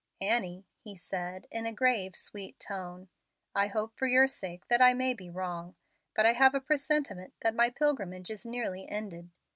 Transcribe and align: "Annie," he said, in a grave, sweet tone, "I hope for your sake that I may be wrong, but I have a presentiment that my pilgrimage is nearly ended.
"Annie," 0.19 0.65
he 0.79 0.97
said, 0.97 1.45
in 1.51 1.67
a 1.67 1.71
grave, 1.71 2.15
sweet 2.15 2.59
tone, 2.59 3.07
"I 3.53 3.67
hope 3.67 3.93
for 3.95 4.07
your 4.07 4.25
sake 4.25 4.67
that 4.67 4.81
I 4.81 4.95
may 4.95 5.13
be 5.13 5.29
wrong, 5.29 5.75
but 6.15 6.25
I 6.25 6.33
have 6.33 6.55
a 6.55 6.59
presentiment 6.59 7.35
that 7.41 7.53
my 7.53 7.69
pilgrimage 7.69 8.31
is 8.31 8.43
nearly 8.43 8.89
ended. 8.89 9.29